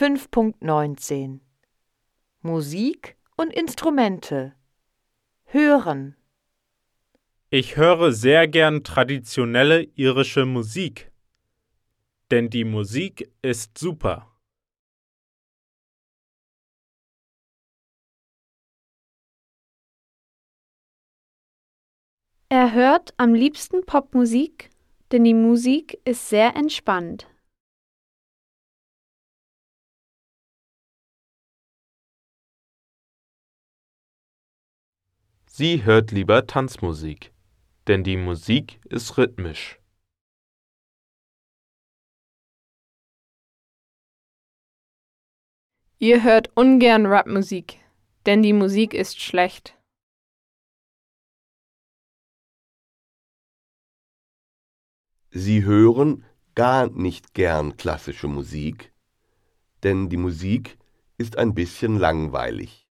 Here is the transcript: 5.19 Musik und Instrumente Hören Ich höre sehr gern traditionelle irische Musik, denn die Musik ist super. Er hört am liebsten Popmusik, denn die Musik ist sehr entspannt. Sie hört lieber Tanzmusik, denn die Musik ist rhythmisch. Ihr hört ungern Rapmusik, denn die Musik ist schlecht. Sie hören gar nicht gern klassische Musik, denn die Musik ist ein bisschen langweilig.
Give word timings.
5.19 0.00 1.40
Musik 2.40 3.18
und 3.36 3.52
Instrumente 3.52 4.54
Hören 5.44 6.16
Ich 7.50 7.76
höre 7.76 8.10
sehr 8.10 8.48
gern 8.48 8.82
traditionelle 8.82 9.82
irische 9.96 10.46
Musik, 10.46 11.12
denn 12.30 12.48
die 12.48 12.64
Musik 12.64 13.30
ist 13.42 13.76
super. 13.76 14.34
Er 22.48 22.72
hört 22.72 23.12
am 23.18 23.34
liebsten 23.34 23.84
Popmusik, 23.84 24.70
denn 25.12 25.24
die 25.24 25.34
Musik 25.34 26.00
ist 26.06 26.30
sehr 26.30 26.56
entspannt. 26.56 27.26
Sie 35.52 35.84
hört 35.84 36.12
lieber 36.12 36.46
Tanzmusik, 36.46 37.34
denn 37.88 38.04
die 38.04 38.16
Musik 38.16 38.80
ist 38.84 39.18
rhythmisch. 39.18 39.80
Ihr 45.98 46.22
hört 46.22 46.56
ungern 46.56 47.04
Rapmusik, 47.04 47.80
denn 48.26 48.42
die 48.42 48.52
Musik 48.52 48.94
ist 48.94 49.20
schlecht. 49.20 49.76
Sie 55.32 55.64
hören 55.64 56.24
gar 56.54 56.88
nicht 56.90 57.34
gern 57.34 57.76
klassische 57.76 58.28
Musik, 58.28 58.92
denn 59.82 60.08
die 60.08 60.16
Musik 60.16 60.78
ist 61.18 61.36
ein 61.36 61.54
bisschen 61.54 61.98
langweilig. 61.98 62.89